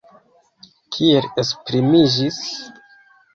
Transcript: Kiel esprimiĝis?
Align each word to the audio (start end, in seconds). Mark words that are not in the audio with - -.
Kiel 0.95 1.27
esprimiĝis? 1.43 2.41